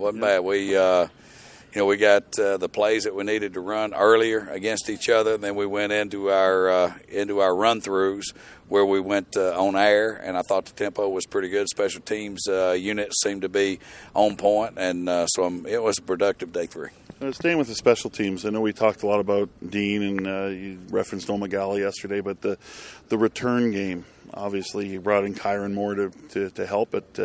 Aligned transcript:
wasn't 0.00 0.22
bad. 0.22 0.40
We, 0.40 0.76
uh, 0.76 1.06
you 1.72 1.80
know, 1.80 1.86
we 1.86 1.96
got 1.96 2.36
uh, 2.38 2.56
the 2.56 2.68
plays 2.68 3.04
that 3.04 3.14
we 3.14 3.22
needed 3.22 3.54
to 3.54 3.60
run 3.60 3.94
earlier 3.94 4.48
against 4.50 4.90
each 4.90 5.08
other. 5.08 5.34
And 5.34 5.44
then 5.44 5.54
we 5.54 5.66
went 5.66 5.92
into 5.92 6.30
our 6.30 6.68
uh, 6.68 6.94
into 7.08 7.40
our 7.40 7.54
run 7.54 7.80
throughs 7.80 8.34
where 8.68 8.86
we 8.86 9.00
went 9.00 9.36
uh, 9.36 9.60
on 9.60 9.76
air, 9.76 10.14
and 10.14 10.36
I 10.36 10.42
thought 10.42 10.64
the 10.64 10.72
tempo 10.72 11.08
was 11.08 11.26
pretty 11.26 11.48
good. 11.48 11.68
Special 11.68 12.00
teams 12.00 12.48
uh, 12.48 12.76
units 12.78 13.20
seemed 13.20 13.42
to 13.42 13.48
be 13.48 13.80
on 14.14 14.36
point, 14.36 14.74
and 14.78 15.08
uh, 15.08 15.26
so 15.26 15.44
I'm, 15.44 15.66
it 15.66 15.82
was 15.82 15.98
a 15.98 16.02
productive 16.02 16.52
day 16.52 16.66
three. 16.66 16.90
Staying 17.32 17.58
with 17.58 17.66
the 17.66 17.74
special 17.74 18.08
teams, 18.08 18.46
I 18.46 18.50
know 18.50 18.62
we 18.62 18.72
talked 18.72 19.02
a 19.02 19.06
lot 19.06 19.20
about 19.20 19.50
Dean 19.68 20.02
and 20.02 20.26
uh, 20.26 20.46
you 20.46 20.78
referenced 20.88 21.28
Omagala 21.28 21.78
yesterday, 21.78 22.20
but 22.20 22.40
the 22.40 22.56
the 23.08 23.18
return 23.18 23.72
game, 23.72 24.06
obviously, 24.32 24.88
you 24.88 25.00
brought 25.00 25.24
in 25.24 25.34
Kyran 25.34 25.74
Moore 25.74 25.96
to, 25.96 26.10
to, 26.30 26.50
to 26.50 26.66
help 26.66 26.94
it. 26.94 27.18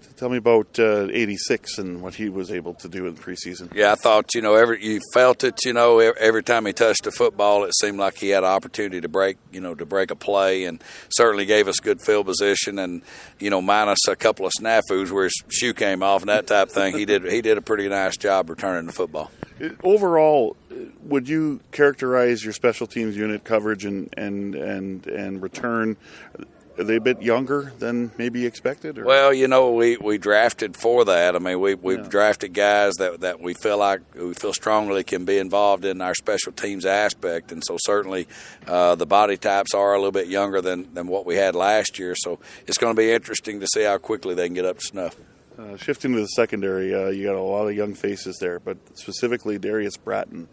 Uh, 0.00 0.04
Tell 0.16 0.28
me 0.28 0.38
about 0.38 0.78
uh, 0.80 1.06
'86 1.12 1.78
and 1.78 2.02
what 2.02 2.16
he 2.16 2.28
was 2.28 2.50
able 2.50 2.74
to 2.74 2.88
do 2.88 3.06
in 3.06 3.14
the 3.14 3.20
preseason. 3.20 3.72
Yeah, 3.72 3.92
I 3.92 3.94
thought 3.94 4.34
you 4.34 4.42
know 4.42 4.54
every 4.54 4.84
you 4.84 5.00
felt 5.14 5.44
it. 5.44 5.64
You 5.64 5.72
know, 5.72 6.00
every 6.00 6.42
time 6.42 6.66
he 6.66 6.72
touched 6.72 7.04
the 7.04 7.12
football, 7.12 7.62
it 7.62 7.72
seemed 7.80 7.98
like 7.98 8.18
he 8.18 8.30
had 8.30 8.42
an 8.42 8.50
opportunity 8.50 9.00
to 9.00 9.08
break. 9.08 9.36
You 9.52 9.60
know, 9.60 9.76
to 9.76 9.86
break 9.86 10.10
a 10.10 10.16
play, 10.16 10.64
and 10.64 10.82
certainly 11.10 11.46
gave 11.46 11.68
us 11.68 11.78
good 11.78 12.02
field 12.02 12.26
position. 12.26 12.80
And 12.80 13.02
you 13.38 13.48
know, 13.48 13.62
minus 13.62 14.08
a 14.08 14.16
couple 14.16 14.44
of 14.44 14.52
snafus 14.60 15.12
where 15.12 15.24
his 15.24 15.42
shoe 15.50 15.72
came 15.72 16.02
off 16.02 16.22
and 16.22 16.28
that 16.30 16.48
type 16.48 16.68
of 16.68 16.74
thing, 16.74 16.98
he 16.98 17.04
did 17.04 17.24
he 17.30 17.40
did 17.40 17.56
a 17.56 17.62
pretty 17.62 17.88
nice 17.88 18.16
job 18.16 18.50
returning 18.50 18.86
the 18.86 18.92
football. 18.92 19.30
Overall, 19.84 20.56
would 21.02 21.28
you 21.28 21.60
characterize 21.70 22.44
your 22.44 22.52
special 22.52 22.86
teams 22.86 23.16
unit 23.16 23.44
coverage 23.44 23.84
and 23.84 24.12
and 24.16 24.54
and 24.56 25.06
and 25.06 25.42
return 25.42 25.96
are 26.78 26.84
they 26.84 26.96
a 26.96 27.00
bit 27.00 27.20
younger 27.20 27.72
than 27.78 28.12
maybe 28.16 28.46
expected? 28.46 28.98
Or? 28.98 29.04
Well, 29.04 29.34
you 29.34 29.48
know, 29.48 29.72
we, 29.72 29.96
we 29.96 30.18
drafted 30.18 30.76
for 30.76 31.04
that. 31.06 31.34
I 31.34 31.38
mean, 31.38 31.60
we 31.60 31.74
we 31.74 31.96
yeah. 31.96 32.02
drafted 32.02 32.54
guys 32.54 32.94
that, 32.94 33.20
that 33.20 33.40
we 33.40 33.54
feel 33.54 33.78
like 33.78 34.00
we 34.14 34.34
feel 34.34 34.52
strongly 34.52 35.04
can 35.04 35.24
be 35.24 35.38
involved 35.38 35.84
in 35.84 36.00
our 36.00 36.14
special 36.14 36.52
teams 36.52 36.86
aspect, 36.86 37.52
and 37.52 37.62
so 37.64 37.76
certainly 37.80 38.28
uh, 38.66 38.94
the 38.94 39.06
body 39.06 39.36
types 39.36 39.74
are 39.74 39.94
a 39.94 39.98
little 39.98 40.12
bit 40.12 40.28
younger 40.28 40.60
than, 40.60 40.92
than 40.94 41.08
what 41.08 41.26
we 41.26 41.34
had 41.36 41.54
last 41.54 41.98
year. 41.98 42.14
So 42.16 42.38
it's 42.66 42.78
going 42.78 42.94
to 42.94 43.00
be 43.00 43.10
interesting 43.10 43.60
to 43.60 43.66
see 43.66 43.82
how 43.82 43.98
quickly 43.98 44.34
they 44.34 44.46
can 44.46 44.54
get 44.54 44.64
up 44.64 44.78
to 44.78 44.84
snuff. 44.84 45.16
Uh, 45.58 45.76
shifting 45.76 46.12
to 46.12 46.20
the 46.20 46.26
secondary, 46.28 46.94
uh, 46.94 47.08
you 47.08 47.24
got 47.24 47.34
a 47.34 47.42
lot 47.42 47.66
of 47.66 47.74
young 47.74 47.92
faces 47.92 48.38
there, 48.38 48.60
but 48.60 48.76
specifically 48.96 49.58
Darius 49.58 49.96
Bratton. 49.96 50.46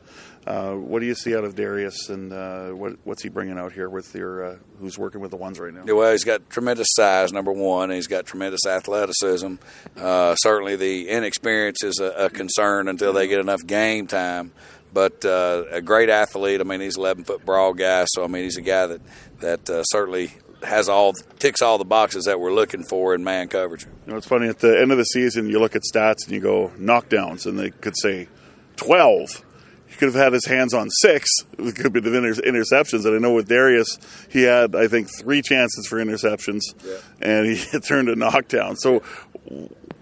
Uh, 0.47 0.73
what 0.73 0.99
do 0.99 1.05
you 1.05 1.13
see 1.13 1.35
out 1.35 1.43
of 1.43 1.55
Darius, 1.55 2.09
and 2.09 2.33
uh, 2.33 2.69
what, 2.69 2.93
what's 3.03 3.21
he 3.21 3.29
bringing 3.29 3.59
out 3.59 3.71
here 3.71 3.87
with 3.87 4.15
your 4.15 4.43
uh, 4.43 4.55
who's 4.79 4.97
working 4.97 5.21
with 5.21 5.29
the 5.29 5.37
ones 5.37 5.59
right 5.59 5.71
now? 5.71 5.83
Well, 5.85 6.11
he's 6.11 6.23
got 6.23 6.49
tremendous 6.49 6.87
size, 6.89 7.31
number 7.31 7.51
one. 7.51 7.91
he's 7.91 8.07
got 8.07 8.25
tremendous 8.25 8.65
athleticism. 8.65 9.55
Uh, 9.95 10.33
certainly, 10.37 10.75
the 10.75 11.07
inexperience 11.07 11.83
is 11.83 11.99
a, 11.99 12.25
a, 12.25 12.29
concern 12.31 12.87
until 12.87 13.13
they 13.13 13.27
get 13.27 13.39
enough 13.39 13.63
game 13.63 14.07
time. 14.07 14.53
But 14.91 15.23
a 15.25 15.81
great 15.83 16.09
athlete. 16.09 16.61
I 16.61 16.63
mean, 16.63 16.79
he's 16.79 16.97
11 16.97 17.25
foot 17.25 17.45
broad 17.45 17.73
guy, 17.73 18.05
so 18.07 18.23
I 18.23 18.27
mean, 18.27 18.43
he's 18.43 18.57
a 18.57 18.61
guy 18.61 18.87
that 18.87 19.01
that 19.41 19.85
certainly 19.91 20.31
has 20.65 20.89
all 20.89 21.13
ticks 21.39 21.61
all 21.61 21.77
the 21.77 21.85
boxes 21.85 22.25
that 22.25 22.39
we're 22.39 22.53
looking 22.53 22.83
for 22.83 23.15
in 23.15 23.23
man 23.23 23.47
coverage. 23.47 23.85
You 23.85 24.11
know, 24.11 24.17
it's 24.17 24.27
funny 24.27 24.47
at 24.47 24.59
the 24.59 24.79
end 24.79 24.91
of 24.91 24.97
the 24.97 25.03
season, 25.05 25.49
you 25.49 25.59
look 25.59 25.75
at 25.75 25.83
stats 25.83 26.25
and 26.25 26.31
you 26.31 26.39
go 26.39 26.71
knockdowns, 26.77 27.45
and 27.45 27.57
they 27.57 27.71
could 27.71 27.95
say 27.97 28.27
twelve. 28.75 29.43
He 29.87 29.95
could 29.97 30.07
have 30.07 30.21
had 30.21 30.33
his 30.33 30.45
hands 30.45 30.73
on 30.73 30.89
six. 30.89 31.29
It 31.57 31.75
could 31.77 31.93
be 31.93 32.01
the 32.01 32.13
inter- 32.13 32.41
interceptions. 32.41 33.05
And 33.05 33.15
I 33.15 33.19
know 33.19 33.33
with 33.33 33.47
Darius, 33.47 33.97
he 34.29 34.43
had 34.43 34.75
I 34.75 34.87
think 34.87 35.07
three 35.19 35.41
chances 35.41 35.87
for 35.87 36.03
interceptions, 36.03 36.61
yeah. 36.83 36.97
and 37.21 37.47
he 37.47 37.79
turned 37.87 38.09
a 38.09 38.15
knockdown. 38.15 38.75
So 38.75 39.03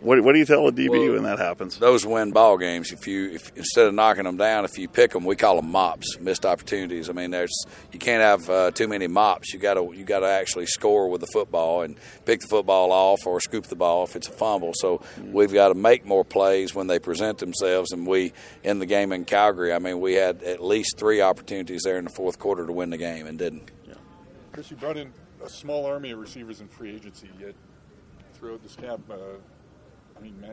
what, 0.03 0.21
what 0.21 0.33
do 0.33 0.39
you 0.39 0.45
tell 0.45 0.67
a 0.67 0.71
DB 0.71 0.89
well, 0.89 1.13
when 1.13 1.23
that 1.23 1.39
happens? 1.39 1.77
Those 1.77 2.05
win 2.05 2.31
ball 2.31 2.57
games. 2.57 2.91
If 2.91 3.07
you 3.07 3.31
if, 3.31 3.51
instead 3.55 3.87
of 3.87 3.93
knocking 3.93 4.25
them 4.25 4.37
down, 4.37 4.65
if 4.65 4.77
you 4.77 4.87
pick 4.87 5.11
them, 5.11 5.23
we 5.23 5.35
call 5.35 5.55
them 5.55 5.71
mops, 5.71 6.19
missed 6.19 6.45
opportunities. 6.45 7.09
I 7.09 7.13
mean, 7.13 7.31
there's 7.31 7.65
you 7.91 7.99
can't 7.99 8.21
have 8.21 8.49
uh, 8.49 8.71
too 8.71 8.87
many 8.87 9.07
mops. 9.07 9.53
You 9.53 9.59
got 9.59 9.75
to 9.75 9.93
you 9.95 10.03
got 10.03 10.19
to 10.19 10.27
actually 10.27 10.65
score 10.65 11.09
with 11.09 11.21
the 11.21 11.27
football 11.27 11.81
and 11.81 11.97
pick 12.25 12.41
the 12.41 12.47
football 12.47 12.91
off 12.91 13.25
or 13.25 13.39
scoop 13.39 13.67
the 13.67 13.75
ball 13.75 14.03
if 14.03 14.15
it's 14.15 14.27
a 14.27 14.31
fumble. 14.31 14.73
So 14.75 14.97
mm-hmm. 14.97 15.31
we've 15.31 15.53
got 15.53 15.69
to 15.69 15.75
make 15.75 16.05
more 16.05 16.25
plays 16.25 16.75
when 16.75 16.87
they 16.87 16.99
present 16.99 17.37
themselves. 17.37 17.91
And 17.91 18.05
we 18.05 18.33
in 18.63 18.79
the 18.79 18.85
game 18.85 19.13
in 19.13 19.25
Calgary, 19.25 19.73
I 19.73 19.79
mean, 19.79 20.01
we 20.01 20.13
had 20.13 20.43
at 20.43 20.61
least 20.61 20.97
three 20.97 21.21
opportunities 21.21 21.83
there 21.83 21.97
in 21.97 22.03
the 22.03 22.11
fourth 22.11 22.39
quarter 22.39 22.65
to 22.65 22.73
win 22.73 22.89
the 22.89 22.97
game 22.97 23.25
and 23.25 23.39
didn't. 23.39 23.71
Yeah. 23.87 23.93
Chris, 24.51 24.69
you 24.69 24.77
brought 24.77 24.97
in 24.97 25.13
a 25.43 25.49
small 25.49 25.85
army 25.85 26.11
of 26.11 26.19
receivers 26.19 26.61
in 26.61 26.67
free 26.67 26.95
agency, 26.95 27.29
yet 27.39 27.55
throughout 28.33 28.61
this 28.61 28.75
camp. 28.75 29.09
Uh, 29.09 29.15
I 29.15 29.17
mean, 29.17 29.39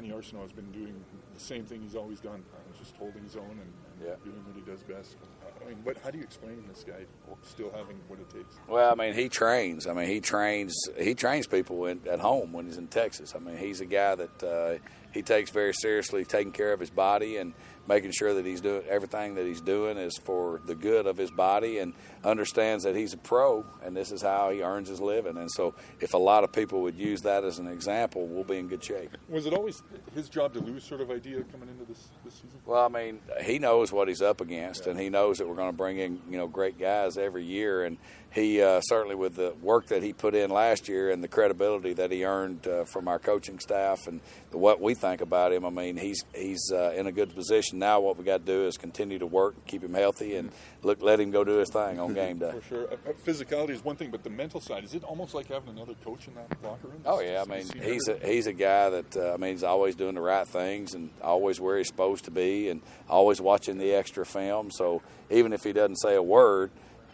Manny 0.01 0.15
Arceneaux 0.15 0.43
has 0.43 0.53
been 0.53 0.71
doing 0.73 0.95
the 1.35 1.41
same 1.41 1.65
thing 1.65 1.83
he's 1.83 1.95
always 1.95 2.21
done, 2.21 2.43
uh, 2.55 2.79
just 2.79 2.97
holding 2.97 3.23
his 3.23 3.37
own 3.37 3.51
and, 3.51 3.61
and 3.61 4.09
yeah. 4.09 4.15
doing 4.25 4.43
what 4.47 4.57
he 4.57 4.63
does 4.63 4.83
best. 4.83 5.17
I 5.63 5.69
mean, 5.69 5.79
what, 5.85 5.99
how 6.03 6.11
do 6.11 6.17
you 6.17 6.25
explain 6.25 6.65
this 6.69 6.85
guy 6.85 7.05
still 7.43 7.71
having 7.71 8.01
what 8.09 8.19
it 8.19 8.31
takes? 8.31 8.57
Well, 8.67 8.91
I 8.91 8.95
mean, 8.95 9.13
he 9.13 9.29
trains. 9.29 9.87
I 9.87 9.93
mean, 9.93 10.07
he 10.07 10.21
trains. 10.21 10.75
He 10.99 11.15
trains 11.15 11.47
people 11.47 11.85
in, 11.85 12.01
at 12.09 12.19
home 12.19 12.55
when 12.55 12.65
he's 12.65 12.79
in 12.79 12.87
Texas. 12.87 13.35
I 13.37 13.41
mean, 13.41 13.59
he's 13.59 13.83
a 13.83 13.87
guy 13.87 14.15
that 14.15 14.43
uh, 14.43 14.83
he 15.13 15.21
takes 15.21 15.51
very 15.51 15.75
seriously, 15.75 16.25
taking 16.25 16.53
care 16.53 16.73
of 16.73 16.81
his 16.81 16.91
body 16.91 17.37
and 17.37 17.53
making 17.87 18.13
sure 18.13 18.35
that 18.35 18.47
he's 18.47 18.61
doing 18.61 18.83
everything 18.89 19.35
that 19.35 19.47
he's 19.47 19.61
doing 19.61 19.99
is 19.99 20.17
for 20.25 20.61
the 20.67 20.75
good 20.75 21.07
of 21.07 21.17
his 21.17 21.31
body 21.31 21.79
and 21.79 21.93
understands 22.25 22.85
that 22.85 22.95
he's 22.95 23.15
a 23.15 23.17
pro 23.17 23.65
and 23.85 23.97
this 23.97 24.13
is 24.13 24.23
how 24.23 24.51
he 24.51 24.63
earns 24.63 24.89
his 24.89 25.01
living. 25.01 25.37
And 25.37 25.51
so, 25.51 25.75
if 26.01 26.15
a 26.15 26.19
lot 26.19 26.45
of 26.45 26.53
people 26.53 26.83
would 26.83 26.97
use 26.97 27.23
that 27.23 27.45
as 27.45 27.59
an 27.59 27.67
example, 27.67 28.27
we'll 28.27 28.45
be 28.45 28.59
in 28.59 28.69
good 28.69 28.83
shape. 28.83 29.17
Was 29.29 29.47
it 29.47 29.53
always 29.53 29.83
his 30.15 30.29
job 30.29 30.53
to 30.55 30.61
lose 30.61 30.85
sort 30.85 31.01
of 31.01 31.11
idea 31.11 31.43
coming 31.45 31.69
into 31.69 31.85
this, 31.85 32.09
this 32.25 32.35
season? 32.35 32.61
Well, 32.67 32.85
I 32.85 32.89
mean, 32.89 33.21
he 33.43 33.59
knows 33.59 33.93
what 33.93 34.09
he's 34.09 34.23
up 34.23 34.41
against, 34.41 34.85
yeah. 34.85 34.93
and 34.93 35.01
he 35.01 35.09
knows 35.09 35.39
that 35.39 35.49
we're 35.49 35.57
going 35.57 35.71
to 35.71 35.77
bring 35.77 35.99
in 35.99 36.21
you 36.31 36.39
know 36.39 36.47
great 36.47 36.79
guys 36.79 37.17
every 37.17 37.45
year, 37.45 37.85
and 37.85 37.97
he 38.33 38.63
uh, 38.63 38.81
certainly 38.83 39.15
with 39.15 39.37
the 39.37 39.55
work 39.61 39.87
that 39.87 40.03
he 40.03 40.13
put 40.13 40.35
in 40.35 40.51
last 40.51 40.89
year 40.89 41.11
and 41.11 41.23
the 41.23 41.29
credibility 41.29 41.95
that 41.95 42.11
he 42.11 42.25
earned 42.25 42.67
uh, 42.67 42.85
from 42.85 43.09
our 43.09 43.19
coaching 43.19 43.59
staff 43.59 44.07
and 44.07 44.21
the, 44.51 44.59
what 44.59 44.81
we 44.81 44.95
think 44.95 45.21
about 45.21 45.53
him. 45.53 45.65
I 45.65 45.71
mean, 45.71 45.97
he's 45.97 46.25
he's 46.35 46.71
uh, 46.73 46.93
in 46.97 47.07
a 47.07 47.13
good 47.13 47.35
position 47.35 47.70
now. 47.73 48.01
What 48.01 48.17
we 48.17 48.25
got 48.25 48.45
to 48.45 48.53
do 48.53 48.67
is 48.67 48.77
continue 48.77 49.19
to 49.19 49.27
work, 49.27 49.55
keep 49.67 49.83
him 49.83 49.95
healthy, 49.95 50.37
and 50.37 50.51
look, 50.83 51.03
let 51.03 51.21
him 51.21 51.31
go 51.31 51.45
do 51.45 51.59
his 51.59 51.71
thing 51.71 51.99
on 51.99 52.15
game 52.15 52.39
day. 52.39 52.53
For 52.53 52.63
sure, 52.63 52.89
uh, 52.91 53.11
uh, 53.11 53.13
physicality 53.25 53.71
is 53.71 53.85
one 53.85 53.97
thing, 53.97 54.11
but 54.11 54.23
the 54.23 54.31
mental 54.31 54.61
side 54.61 54.85
is 54.85 54.95
it 54.95 55.05
almost 55.05 55.35
like 55.35 55.47
having 55.49 55.71
another 55.71 55.95
coach 56.05 56.29
in 56.29 56.35
that 56.35 56.49
locker 56.63 56.89
room? 56.89 57.03
Oh 57.05 57.21
yeah, 57.21 57.45
I 57.47 57.51
mean, 57.51 57.67
he's 57.83 58.09
a, 58.09 58.19
he's 58.27 58.47
a 58.47 58.53
guy 58.53 58.91
that 58.91 59.17
uh, 59.17 59.35
I 59.35 59.37
mean, 59.37 59.53
he's 59.53 59.65
always 59.65 59.95
doing 59.95 60.15
the 60.15 60.21
right 60.21 60.47
things 60.47 60.95
and 60.95 61.11
always 61.23 61.61
where 61.61 61.79
he's 61.79 61.89
supposed 61.89 62.25
to 62.27 62.31
be, 62.31 62.69
and 62.69 62.83
always 63.09 63.41
watching 63.41 63.79
the 63.79 63.95
extra 63.95 64.25
film. 64.25 64.71
So 64.71 65.03
even 65.31 65.53
if 65.53 65.63
he 65.63 65.73
doesn't 65.73 65.97
say 65.97 66.15
a 66.15 66.23
word 66.23 66.71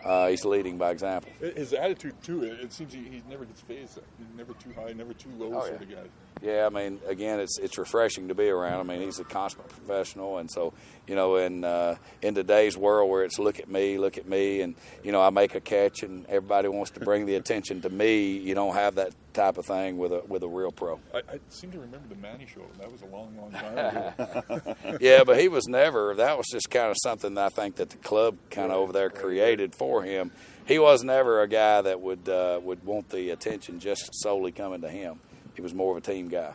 uh, 0.06 0.28
he's 0.28 0.44
leading 0.44 0.78
by 0.78 0.90
example. 0.90 1.30
His 1.40 1.72
attitude 1.72 2.14
too. 2.22 2.44
It, 2.44 2.72
seems 2.72 2.92
he, 2.92 3.00
he, 3.00 3.22
never 3.28 3.44
gets 3.44 3.60
fazed. 3.60 3.98
He's 4.18 4.26
never 4.36 4.52
too 4.54 4.72
high, 4.72 4.92
never 4.92 5.12
too 5.12 5.30
low, 5.36 5.58
oh, 5.58 5.66
sort 5.66 5.82
yeah. 5.88 5.96
of 5.96 6.04
guy. 6.04 6.10
Yeah, 6.42 6.66
I 6.66 6.68
mean, 6.68 7.00
again, 7.06 7.40
it's 7.40 7.58
it's 7.58 7.78
refreshing 7.78 8.28
to 8.28 8.34
be 8.34 8.48
around. 8.48 8.80
I 8.80 8.82
mean, 8.82 9.02
he's 9.04 9.18
a 9.18 9.24
consummate 9.24 9.68
professional, 9.70 10.36
and 10.36 10.50
so 10.50 10.74
you 11.06 11.14
know, 11.14 11.36
in 11.36 11.64
uh, 11.64 11.96
in 12.20 12.34
today's 12.34 12.76
world 12.76 13.10
where 13.10 13.24
it's 13.24 13.38
look 13.38 13.58
at 13.58 13.70
me, 13.70 13.96
look 13.96 14.18
at 14.18 14.28
me, 14.28 14.60
and 14.60 14.74
you 15.02 15.12
know, 15.12 15.22
I 15.22 15.30
make 15.30 15.54
a 15.54 15.60
catch, 15.60 16.02
and 16.02 16.26
everybody 16.26 16.68
wants 16.68 16.90
to 16.92 17.00
bring 17.00 17.24
the 17.24 17.36
attention 17.36 17.80
to 17.82 17.88
me. 17.88 18.36
You 18.36 18.54
don't 18.54 18.74
have 18.74 18.96
that 18.96 19.14
type 19.32 19.56
of 19.56 19.64
thing 19.64 19.96
with 19.96 20.12
a 20.12 20.22
with 20.28 20.42
a 20.42 20.48
real 20.48 20.70
pro. 20.72 21.00
I, 21.14 21.18
I 21.18 21.40
seem 21.48 21.70
to 21.72 21.78
remember 21.78 22.08
the 22.10 22.20
Manny 22.20 22.46
show. 22.46 22.66
That 22.78 22.92
was 22.92 23.00
a 23.00 23.06
long, 23.06 23.34
long 23.38 23.52
time 23.52 23.78
ago. 23.78 24.76
yeah, 25.00 25.24
but 25.24 25.40
he 25.40 25.48
was 25.48 25.66
never. 25.66 26.14
That 26.16 26.36
was 26.36 26.46
just 26.52 26.68
kind 26.68 26.90
of 26.90 26.96
something 27.02 27.32
that 27.34 27.46
I 27.46 27.48
think 27.48 27.76
that 27.76 27.88
the 27.88 27.96
club 27.96 28.36
kind 28.50 28.70
of 28.70 28.76
over 28.76 28.92
there 28.92 29.08
created 29.08 29.74
for 29.74 30.02
him. 30.02 30.32
He 30.66 30.78
was 30.78 31.02
never 31.02 31.40
a 31.40 31.48
guy 31.48 31.80
that 31.80 32.02
would 32.02 32.28
uh, 32.28 32.60
would 32.62 32.84
want 32.84 33.08
the 33.08 33.30
attention 33.30 33.80
just 33.80 34.10
solely 34.12 34.52
coming 34.52 34.82
to 34.82 34.90
him 34.90 35.18
he 35.56 35.62
was 35.62 35.74
more 35.74 35.96
of 35.96 35.96
a 35.96 36.00
team 36.00 36.28
guy. 36.28 36.52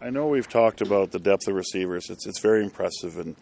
I 0.00 0.10
know 0.10 0.28
we've 0.28 0.48
talked 0.48 0.80
about 0.80 1.10
the 1.10 1.18
depth 1.18 1.48
of 1.48 1.54
receivers. 1.54 2.08
It's 2.08 2.26
it's 2.26 2.38
very 2.38 2.62
impressive, 2.62 3.18
and 3.18 3.34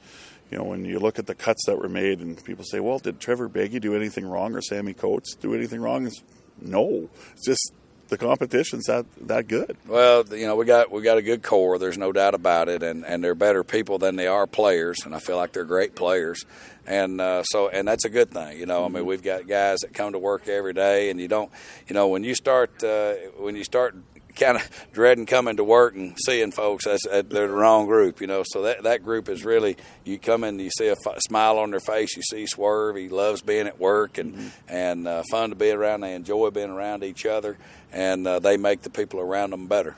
you 0.50 0.58
know 0.58 0.64
when 0.64 0.84
you 0.84 0.98
look 0.98 1.18
at 1.18 1.26
the 1.26 1.34
cuts 1.34 1.66
that 1.66 1.78
were 1.78 1.88
made, 1.88 2.20
and 2.20 2.42
people 2.42 2.64
say, 2.64 2.80
"Well, 2.80 2.98
did 2.98 3.20
Trevor 3.20 3.48
Beggy 3.48 3.80
do 3.80 3.94
anything 3.94 4.26
wrong, 4.26 4.54
or 4.54 4.62
Sammy 4.62 4.94
Coates 4.94 5.34
do 5.34 5.54
anything 5.54 5.80
wrong?" 5.80 6.06
It's, 6.06 6.22
no, 6.60 7.10
it's 7.32 7.44
just 7.44 7.72
the 8.08 8.16
competition's 8.16 8.84
that 8.86 9.04
that 9.22 9.48
good. 9.48 9.76
Well, 9.86 10.24
you 10.30 10.46
know 10.46 10.56
we 10.56 10.64
got 10.64 10.90
we 10.90 11.02
got 11.02 11.18
a 11.18 11.22
good 11.22 11.42
core. 11.42 11.78
There's 11.78 11.98
no 11.98 12.12
doubt 12.12 12.34
about 12.34 12.68
it, 12.68 12.82
and 12.82 13.04
and 13.04 13.22
they're 13.22 13.34
better 13.34 13.64
people 13.64 13.98
than 13.98 14.16
they 14.16 14.26
are 14.26 14.46
players, 14.46 14.98
and 15.04 15.14
I 15.14 15.18
feel 15.18 15.36
like 15.36 15.52
they're 15.52 15.64
great 15.64 15.94
players. 15.94 16.44
And 16.86 17.20
uh, 17.20 17.42
so, 17.42 17.68
and 17.68 17.86
that's 17.86 18.04
a 18.04 18.08
good 18.08 18.30
thing, 18.30 18.58
you 18.58 18.66
know. 18.66 18.84
I 18.84 18.88
mean, 18.88 19.04
we've 19.04 19.22
got 19.22 19.48
guys 19.48 19.80
that 19.80 19.92
come 19.92 20.12
to 20.12 20.20
work 20.20 20.46
every 20.46 20.72
day, 20.72 21.10
and 21.10 21.20
you 21.20 21.26
don't, 21.26 21.50
you 21.88 21.94
know, 21.94 22.06
when 22.08 22.22
you 22.22 22.34
start 22.34 22.82
uh, 22.84 23.14
when 23.38 23.56
you 23.56 23.64
start 23.64 23.96
kind 24.36 24.56
of 24.56 24.86
dreading 24.92 25.26
coming 25.26 25.56
to 25.56 25.64
work 25.64 25.94
and 25.94 26.16
seeing 26.24 26.52
folks. 26.52 26.84
That's 26.84 27.06
they're 27.06 27.22
the 27.22 27.48
wrong 27.48 27.86
group, 27.86 28.20
you 28.20 28.26
know. 28.26 28.44
So 28.46 28.62
that 28.62 28.84
that 28.84 29.02
group 29.02 29.28
is 29.28 29.44
really 29.44 29.76
you 30.04 30.18
come 30.18 30.44
in, 30.44 30.58
you 30.58 30.70
see 30.70 30.88
a 30.88 30.92
f- 30.92 31.18
smile 31.26 31.58
on 31.58 31.70
their 31.70 31.80
face, 31.80 32.16
you 32.16 32.22
see 32.22 32.46
Swerve. 32.46 32.96
He 32.96 33.08
loves 33.08 33.42
being 33.42 33.66
at 33.66 33.80
work 33.80 34.18
and 34.18 34.34
mm-hmm. 34.34 34.48
and 34.68 35.08
uh, 35.08 35.22
fun 35.30 35.50
to 35.50 35.56
be 35.56 35.70
around. 35.70 36.02
They 36.02 36.14
enjoy 36.14 36.50
being 36.50 36.70
around 36.70 37.02
each 37.02 37.26
other, 37.26 37.56
and 37.92 38.26
uh, 38.26 38.38
they 38.38 38.56
make 38.56 38.82
the 38.82 38.90
people 38.90 39.20
around 39.20 39.50
them 39.50 39.66
better. 39.66 39.96